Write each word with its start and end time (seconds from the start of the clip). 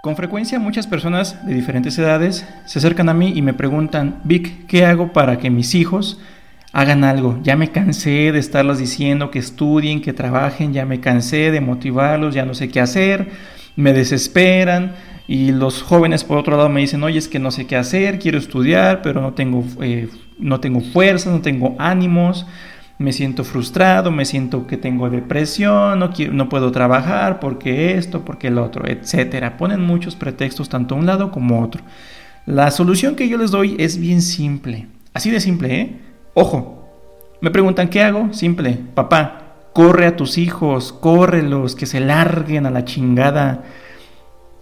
Con 0.00 0.14
frecuencia 0.14 0.60
muchas 0.60 0.86
personas 0.86 1.44
de 1.44 1.54
diferentes 1.54 1.98
edades 1.98 2.46
se 2.66 2.78
acercan 2.78 3.08
a 3.08 3.14
mí 3.14 3.32
y 3.34 3.42
me 3.42 3.52
preguntan, 3.52 4.20
Vic, 4.22 4.66
¿qué 4.68 4.86
hago 4.86 5.12
para 5.12 5.38
que 5.38 5.50
mis 5.50 5.74
hijos 5.74 6.20
hagan 6.72 7.02
algo? 7.02 7.40
Ya 7.42 7.56
me 7.56 7.72
cansé 7.72 8.30
de 8.30 8.38
estarlos 8.38 8.78
diciendo 8.78 9.32
que 9.32 9.40
estudien, 9.40 10.00
que 10.00 10.12
trabajen, 10.12 10.72
ya 10.72 10.86
me 10.86 11.00
cansé 11.00 11.50
de 11.50 11.60
motivarlos, 11.60 12.32
ya 12.32 12.44
no 12.44 12.54
sé 12.54 12.68
qué 12.68 12.80
hacer, 12.80 13.28
me 13.74 13.92
desesperan 13.92 14.94
y 15.26 15.50
los 15.50 15.82
jóvenes 15.82 16.22
por 16.22 16.38
otro 16.38 16.56
lado 16.56 16.68
me 16.68 16.80
dicen, 16.80 17.02
oye, 17.02 17.18
es 17.18 17.26
que 17.26 17.40
no 17.40 17.50
sé 17.50 17.66
qué 17.66 17.74
hacer, 17.74 18.20
quiero 18.20 18.38
estudiar, 18.38 19.02
pero 19.02 19.20
no 19.20 19.32
tengo, 19.32 19.64
eh, 19.82 20.08
no 20.38 20.60
tengo 20.60 20.80
fuerzas, 20.80 21.32
no 21.32 21.40
tengo 21.40 21.74
ánimos 21.80 22.46
me 22.98 23.12
siento 23.12 23.44
frustrado, 23.44 24.10
me 24.10 24.24
siento 24.24 24.66
que 24.66 24.76
tengo 24.76 25.08
depresión, 25.08 26.00
no, 26.00 26.10
no 26.32 26.48
puedo 26.48 26.72
trabajar 26.72 27.38
porque 27.38 27.94
esto, 27.96 28.24
porque 28.24 28.48
el 28.48 28.58
otro, 28.58 28.86
etcétera. 28.86 29.56
Ponen 29.56 29.80
muchos 29.80 30.16
pretextos 30.16 30.68
tanto 30.68 30.96
un 30.96 31.06
lado 31.06 31.30
como 31.30 31.62
otro. 31.62 31.82
La 32.44 32.70
solución 32.70 33.14
que 33.14 33.28
yo 33.28 33.38
les 33.38 33.50
doy 33.50 33.76
es 33.78 33.98
bien 33.98 34.20
simple, 34.20 34.88
así 35.14 35.30
de 35.30 35.38
simple, 35.38 35.80
¿eh? 35.80 35.96
Ojo, 36.34 36.88
me 37.40 37.50
preguntan, 37.50 37.88
¿qué 37.88 38.02
hago? 38.02 38.32
Simple, 38.32 38.78
papá, 38.94 39.48
corre 39.72 40.06
a 40.06 40.16
tus 40.16 40.38
hijos, 40.38 40.92
córrelos, 40.92 41.76
que 41.76 41.86
se 41.86 42.00
larguen 42.00 42.66
a 42.66 42.70
la 42.70 42.84
chingada. 42.84 43.62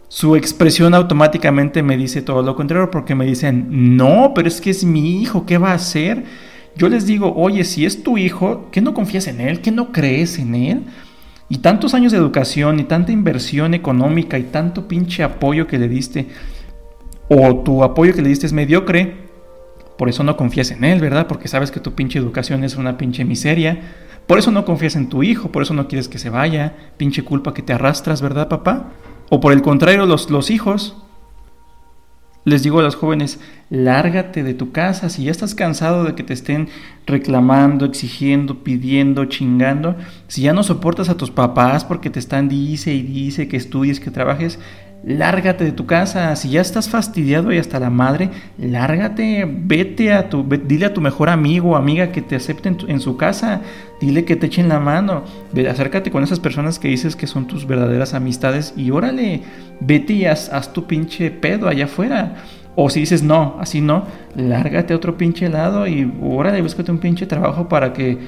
Su 0.09 0.37
expresión 0.37 0.95
automáticamente 0.95 1.83
me 1.83 1.97
dice 1.97 2.23
todo 2.23 2.43
lo 2.43 2.55
contrario 2.55 2.91
porque 2.91 3.15
me 3.15 3.25
dicen, 3.25 3.97
no, 3.97 4.33
pero 4.35 4.49
es 4.49 4.61
que 4.61 4.71
es 4.71 4.85
mi 4.85 5.23
hijo, 5.23 5.47
¿qué 5.47 5.57
va 5.57 5.71
a 5.71 5.75
hacer? 5.75 6.25
Yo 6.77 6.89
les 6.89 7.07
digo, 7.07 7.35
oye, 7.35 7.65
si 7.65 7.87
es 7.87 8.03
tu 8.03 8.19
hijo, 8.19 8.69
¿qué 8.71 8.80
no 8.80 8.95
confías 8.95 9.27
en 9.29 9.41
él? 9.41 9.61
¿Qué 9.61 9.71
no 9.71 9.93
crees 9.93 10.39
en 10.39 10.55
él? 10.55 10.83
Y 11.49 11.59
tantos 11.59 11.95
años 11.95 12.12
de 12.12 12.19
educación 12.19 12.80
y 12.80 12.85
tanta 12.85 13.12
inversión 13.12 13.73
económica 13.75 14.39
y 14.39 14.45
tanto 14.45 14.89
pinche 14.89 15.23
apoyo 15.23 15.66
que 15.66 15.79
le 15.79 15.88
diste, 15.88 16.29
o 17.29 17.57
tu 17.63 17.82
apoyo 17.82 18.15
que 18.15 18.23
le 18.23 18.29
diste 18.29 18.47
es 18.47 18.52
mediocre, 18.52 19.27
por 19.97 20.09
eso 20.09 20.23
no 20.23 20.37
confías 20.37 20.71
en 20.71 20.85
él, 20.85 21.01
¿verdad? 21.01 21.27
Porque 21.27 21.49
sabes 21.49 21.71
que 21.71 21.80
tu 21.80 21.95
pinche 21.95 22.19
educación 22.19 22.65
es 22.65 22.77
una 22.77 22.99
pinche 22.99 23.24
miseria. 23.24 23.80
Por 24.27 24.38
eso 24.38 24.51
no 24.51 24.65
confías 24.65 24.97
en 24.97 25.09
tu 25.09 25.23
hijo, 25.23 25.51
por 25.51 25.63
eso 25.63 25.73
no 25.73 25.88
quieres 25.88 26.09
que 26.09 26.19
se 26.19 26.30
vaya, 26.30 26.74
pinche 26.97 27.23
culpa 27.23 27.54
que 27.54 27.63
te 27.63 27.73
arrastras, 27.73 28.21
¿verdad, 28.21 28.49
papá? 28.49 28.93
O 29.30 29.41
por 29.41 29.52
el 29.52 29.63
contrario, 29.63 30.04
los, 30.04 30.30
los 30.30 30.51
hijos, 30.51 30.97
les 32.47 32.63
digo 32.63 32.79
a 32.79 32.83
los 32.83 32.95
jóvenes, 32.95 33.41
lárgate 33.71 34.45
de 34.45 34.55
tu 34.55 34.71
casa. 34.71 35.09
Si 35.09 35.25
ya 35.25 35.33
estás 35.33 35.57
cansado 35.57 36.05
de 36.05 36.15
que 36.15 36.23
te 36.23 36.33
estén 36.33 36.69
reclamando, 37.05 37.85
exigiendo, 37.85 38.63
pidiendo, 38.63 39.25
chingando, 39.25 39.97
si 40.29 40.43
ya 40.43 40.53
no 40.53 40.63
soportas 40.63 41.09
a 41.09 41.16
tus 41.16 41.33
papás 41.33 41.85
porque 41.85 42.09
te 42.09 42.21
están 42.21 42.49
dice 42.49 42.95
y 42.95 43.03
dice 43.03 43.49
que 43.49 43.57
estudies, 43.57 43.99
que 43.99 44.13
trabajes, 44.13 44.61
lárgate 45.07 45.65
de 45.65 45.73
tu 45.73 45.87
casa. 45.87 46.35
Si 46.37 46.51
ya 46.51 46.60
estás 46.60 46.88
fastidiado 46.88 47.52
y 47.52 47.59
hasta 47.59 47.79
la 47.79 47.90
madre, 47.90 48.29
lárgate, 48.59 49.46
vete 49.48 50.13
a 50.13 50.29
tu, 50.29 50.43
dile 50.43 50.87
a 50.87 50.95
tu 50.95 51.01
mejor 51.01 51.30
amigo 51.30 51.71
o 51.71 51.76
amiga 51.76 52.10
que 52.10 52.21
te 52.21 52.35
acepten 52.35 52.76
en, 52.88 53.01
su 53.01 53.16
casa, 53.16 53.63
dile 54.01 54.24
que 54.24 54.35
te 54.35 54.46
echen 54.46 54.68
la 54.68 54.80
mano, 54.80 55.23
acércate 55.71 56.10
con 56.10 56.24
esas 56.24 56.40
personas 56.40 56.80
que 56.80 56.88
dices 56.88 57.15
que 57.15 57.29
son 57.29 57.46
tus 57.46 57.66
verdaderas 57.66 58.15
amistades 58.15 58.74
y 58.76 58.90
órale, 58.90 59.43
vete 59.80 60.13
y 60.13 60.24
haz, 60.26 60.73
tu 60.73 60.87
pinche 60.87 61.30
pedo 61.30 61.68
allá 61.68 61.85
afuera. 61.85 62.35
O 62.79 62.91
si 62.91 63.01
dices 63.01 63.23
no, 63.23 63.57
así 63.59 63.80
no, 63.80 64.04
lárgate 64.34 64.93
a 64.93 64.97
otro 64.97 65.16
pinche 65.16 65.48
lado 65.48 65.87
y 65.87 66.12
órale, 66.20 66.60
búscate 66.60 66.93
un 66.93 66.98
pinche 66.98 67.26
trabajo 67.26 67.69
para 67.69 67.94
que 67.94 68.19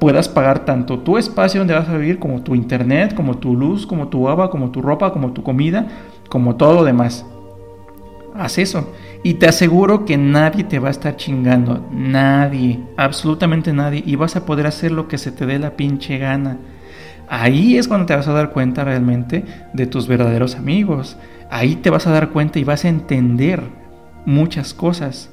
puedas 0.00 0.28
pagar 0.28 0.64
tanto 0.64 0.98
tu 1.00 1.18
espacio 1.18 1.60
donde 1.60 1.74
vas 1.74 1.88
a 1.88 1.96
vivir 1.96 2.18
como 2.18 2.42
tu 2.42 2.56
internet, 2.56 3.14
como 3.14 3.36
tu 3.36 3.54
luz, 3.54 3.86
como 3.86 4.08
tu 4.08 4.28
agua, 4.28 4.50
como 4.50 4.70
tu 4.70 4.82
ropa, 4.82 5.12
como 5.12 5.32
tu 5.32 5.44
comida, 5.44 5.86
como 6.28 6.56
todo 6.56 6.74
lo 6.74 6.84
demás. 6.84 7.24
Haz 8.34 8.58
eso. 8.58 8.92
Y 9.22 9.34
te 9.34 9.46
aseguro 9.46 10.06
que 10.06 10.16
nadie 10.16 10.64
te 10.64 10.78
va 10.78 10.88
a 10.88 10.92
estar 10.92 11.16
chingando. 11.16 11.86
Nadie. 11.92 12.80
Absolutamente 12.96 13.72
nadie. 13.72 14.02
Y 14.06 14.16
vas 14.16 14.36
a 14.36 14.46
poder 14.46 14.66
hacer 14.66 14.90
lo 14.92 15.06
que 15.06 15.18
se 15.18 15.32
te 15.32 15.46
dé 15.46 15.58
la 15.58 15.76
pinche 15.76 16.16
gana. 16.16 16.56
Ahí 17.28 17.76
es 17.76 17.86
cuando 17.86 18.06
te 18.06 18.16
vas 18.16 18.26
a 18.28 18.32
dar 18.32 18.50
cuenta 18.50 18.82
realmente 18.82 19.44
de 19.74 19.86
tus 19.86 20.08
verdaderos 20.08 20.56
amigos. 20.56 21.18
Ahí 21.50 21.76
te 21.76 21.90
vas 21.90 22.06
a 22.06 22.12
dar 22.12 22.30
cuenta 22.30 22.58
y 22.58 22.64
vas 22.64 22.84
a 22.84 22.88
entender 22.88 23.62
muchas 24.24 24.72
cosas. 24.72 25.30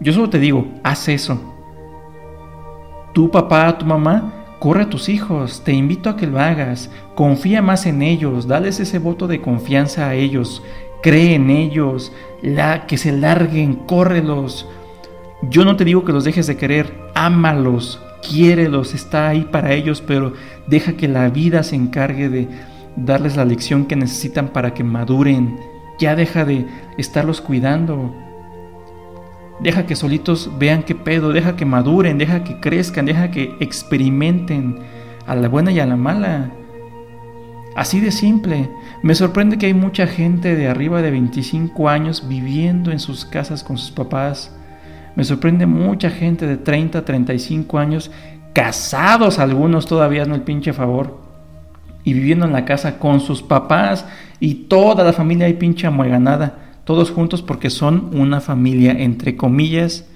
Yo 0.00 0.12
solo 0.12 0.28
te 0.28 0.40
digo, 0.40 0.66
haz 0.82 1.08
eso. 1.08 1.51
Tu 3.12 3.30
papá, 3.30 3.76
tu 3.78 3.84
mamá, 3.84 4.44
corre 4.58 4.82
a 4.82 4.88
tus 4.88 5.08
hijos, 5.08 5.62
te 5.64 5.72
invito 5.72 6.08
a 6.08 6.16
que 6.16 6.26
lo 6.26 6.38
hagas, 6.38 6.90
confía 7.14 7.60
más 7.60 7.84
en 7.86 8.00
ellos, 8.00 8.46
dales 8.46 8.80
ese 8.80 8.98
voto 8.98 9.26
de 9.26 9.40
confianza 9.40 10.08
a 10.08 10.14
ellos, 10.14 10.62
cree 11.02 11.34
en 11.34 11.50
ellos, 11.50 12.12
la, 12.42 12.86
que 12.86 12.96
se 12.96 13.12
larguen, 13.12 13.74
córrelos. 13.74 14.68
Yo 15.50 15.64
no 15.64 15.76
te 15.76 15.84
digo 15.84 16.04
que 16.04 16.12
los 16.12 16.24
dejes 16.24 16.46
de 16.46 16.56
querer, 16.56 17.10
ámalos, 17.14 18.00
quiérelos, 18.22 18.94
está 18.94 19.28
ahí 19.28 19.42
para 19.50 19.72
ellos, 19.72 20.00
pero 20.00 20.32
deja 20.68 20.92
que 20.92 21.08
la 21.08 21.28
vida 21.28 21.62
se 21.64 21.76
encargue 21.76 22.28
de 22.28 22.48
darles 22.96 23.36
la 23.36 23.44
lección 23.44 23.86
que 23.86 23.96
necesitan 23.96 24.48
para 24.48 24.74
que 24.74 24.84
maduren. 24.84 25.58
Ya 25.98 26.14
deja 26.14 26.44
de 26.44 26.66
estarlos 26.98 27.40
cuidando. 27.40 28.14
Deja 29.62 29.86
que 29.86 29.94
solitos 29.94 30.50
vean 30.58 30.82
qué 30.82 30.94
pedo, 30.94 31.32
deja 31.32 31.54
que 31.54 31.64
maduren, 31.64 32.18
deja 32.18 32.42
que 32.42 32.58
crezcan, 32.58 33.06
deja 33.06 33.30
que 33.30 33.54
experimenten 33.60 34.80
a 35.26 35.36
la 35.36 35.48
buena 35.48 35.70
y 35.70 35.78
a 35.78 35.86
la 35.86 35.96
mala. 35.96 36.50
Así 37.76 38.00
de 38.00 38.10
simple. 38.10 38.68
Me 39.02 39.14
sorprende 39.14 39.58
que 39.58 39.66
hay 39.66 39.74
mucha 39.74 40.06
gente 40.06 40.56
de 40.56 40.68
arriba 40.68 41.00
de 41.00 41.12
25 41.12 41.88
años 41.88 42.28
viviendo 42.28 42.90
en 42.90 42.98
sus 42.98 43.24
casas 43.24 43.62
con 43.62 43.78
sus 43.78 43.92
papás. 43.92 44.54
Me 45.14 45.24
sorprende 45.24 45.66
mucha 45.66 46.10
gente 46.10 46.46
de 46.46 46.56
30, 46.56 47.04
35 47.04 47.78
años, 47.78 48.10
casados 48.52 49.38
algunos 49.38 49.86
todavía, 49.86 50.24
no 50.24 50.34
el 50.34 50.42
pinche 50.42 50.72
favor, 50.72 51.20
y 52.02 52.14
viviendo 52.14 52.46
en 52.46 52.52
la 52.52 52.64
casa 52.64 52.98
con 52.98 53.20
sus 53.20 53.42
papás 53.42 54.06
y 54.40 54.54
toda 54.54 55.04
la 55.04 55.12
familia 55.12 55.46
hay 55.46 55.54
pinche 55.54 55.86
amueganada 55.86 56.71
todos 56.84 57.10
juntos 57.10 57.42
porque 57.42 57.70
son 57.70 58.10
una 58.14 58.40
familia, 58.40 58.92
entre 58.92 59.36
comillas, 59.36 60.06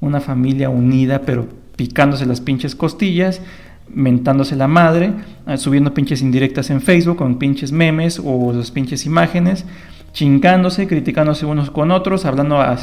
una 0.00 0.20
familia 0.20 0.70
unida, 0.70 1.22
pero 1.22 1.48
picándose 1.76 2.26
las 2.26 2.40
pinches 2.40 2.74
costillas, 2.74 3.40
mentándose 3.88 4.56
la 4.56 4.68
madre, 4.68 5.12
ah, 5.46 5.56
subiendo 5.56 5.94
pinches 5.94 6.22
indirectas 6.22 6.70
en 6.70 6.80
Facebook 6.80 7.16
con 7.16 7.38
pinches 7.38 7.72
memes 7.72 8.20
o 8.24 8.52
las 8.52 8.70
pinches 8.70 9.06
imágenes, 9.06 9.64
chingándose, 10.12 10.86
criticándose 10.86 11.44
unos 11.44 11.70
con 11.70 11.90
otros, 11.90 12.24
hablando 12.24 12.60
a, 12.60 12.76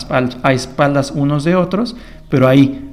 a 0.43 0.53
espaldas 0.53 1.11
unos 1.11 1.43
de 1.43 1.55
otros, 1.55 1.95
pero 2.29 2.47
ahí, 2.47 2.91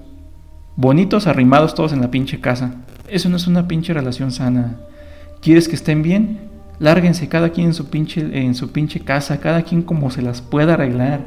bonitos, 0.77 1.27
arrimados 1.27 1.75
todos 1.75 1.93
en 1.93 2.01
la 2.01 2.11
pinche 2.11 2.41
casa. 2.41 2.77
Eso 3.09 3.29
no 3.29 3.37
es 3.37 3.47
una 3.47 3.67
pinche 3.67 3.93
relación 3.93 4.31
sana. 4.31 4.77
¿Quieres 5.41 5.69
que 5.69 5.77
estén 5.77 6.03
bien? 6.03 6.48
Lárguense 6.79 7.29
cada 7.29 7.51
quien 7.51 7.69
en 7.69 7.75
su 7.75 7.87
pinche, 7.91 8.45
en 8.45 8.55
su 8.55 8.71
pinche 8.71 9.01
casa, 9.01 9.41
cada 9.41 9.63
quien 9.63 9.83
como 9.83 10.11
se 10.11 10.23
las 10.23 10.43
pueda 10.43 10.75
arreglar. 10.75 11.27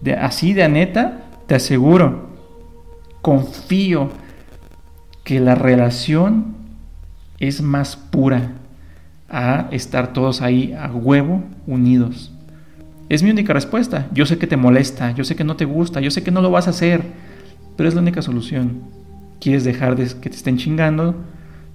De, 0.00 0.14
así 0.14 0.52
de 0.52 0.68
neta, 0.68 1.22
te 1.46 1.54
aseguro, 1.54 2.28
confío 3.22 4.10
que 5.24 5.40
la 5.40 5.54
relación 5.54 6.54
es 7.38 7.60
más 7.60 7.96
pura 7.96 8.52
a 9.28 9.68
estar 9.72 10.12
todos 10.12 10.42
ahí 10.42 10.74
a 10.78 10.90
huevo 10.92 11.42
unidos. 11.66 12.30
Es 13.08 13.22
mi 13.22 13.30
única 13.30 13.52
respuesta. 13.52 14.08
Yo 14.12 14.26
sé 14.26 14.38
que 14.38 14.46
te 14.46 14.56
molesta, 14.56 15.10
yo 15.12 15.24
sé 15.24 15.34
que 15.36 15.44
no 15.44 15.56
te 15.56 15.64
gusta, 15.64 16.00
yo 16.00 16.10
sé 16.10 16.22
que 16.22 16.30
no 16.30 16.40
lo 16.40 16.50
vas 16.50 16.66
a 16.66 16.70
hacer, 16.70 17.02
pero 17.76 17.88
es 17.88 17.94
la 17.94 18.00
única 18.00 18.22
solución. 18.22 18.82
¿Quieres 19.40 19.64
dejar 19.64 19.96
de 19.96 20.06
que 20.20 20.30
te 20.30 20.36
estén 20.36 20.56
chingando? 20.56 21.16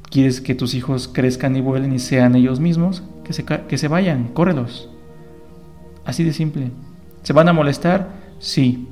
¿Quieres 0.10 0.42
que 0.42 0.56
tus 0.56 0.74
hijos 0.74 1.08
crezcan 1.08 1.56
y 1.56 1.62
vuelen 1.62 1.94
y 1.94 2.00
sean 2.00 2.36
ellos 2.36 2.60
mismos? 2.60 3.04
Que 3.24 3.34
se, 3.34 3.46
que 3.46 3.78
se 3.78 3.88
vayan, 3.88 4.30
córrelos. 4.30 4.90
Así 6.06 6.24
de 6.24 6.34
simple. 6.34 6.72
¿Se 7.22 7.34
van 7.34 7.50
a 7.50 7.54
molestar? 7.54 8.10
Sí. 8.40 8.88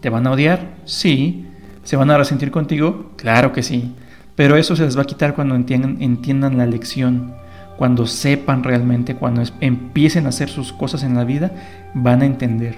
¿Te 0.00 0.10
van 0.10 0.26
a 0.26 0.32
odiar? 0.32 0.74
Sí. 0.84 1.46
¿Se 1.82 1.96
van 1.96 2.10
a 2.10 2.18
resentir 2.18 2.52
contigo? 2.52 3.10
Claro 3.16 3.52
que 3.52 3.62
sí. 3.62 3.94
Pero 4.36 4.56
eso 4.56 4.76
se 4.76 4.84
les 4.84 4.96
va 4.96 5.02
a 5.02 5.06
quitar 5.06 5.34
cuando 5.34 5.54
entiendan, 5.54 6.00
entiendan 6.00 6.56
la 6.56 6.66
lección, 6.66 7.34
cuando 7.76 8.06
sepan 8.06 8.62
realmente, 8.62 9.16
cuando 9.16 9.42
empiecen 9.60 10.26
a 10.26 10.30
hacer 10.30 10.48
sus 10.48 10.72
cosas 10.72 11.02
en 11.02 11.16
la 11.16 11.24
vida, 11.24 11.52
van 11.94 12.22
a 12.22 12.26
entender. 12.26 12.76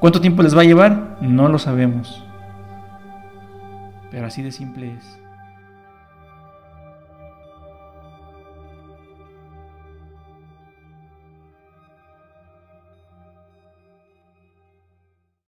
¿Cuánto 0.00 0.20
tiempo 0.20 0.42
les 0.42 0.56
va 0.56 0.62
a 0.62 0.64
llevar? 0.64 1.18
No 1.20 1.48
lo 1.48 1.58
sabemos. 1.58 2.24
Pero 4.10 4.26
así 4.26 4.42
de 4.42 4.52
simple 4.52 4.92
es. 4.92 5.23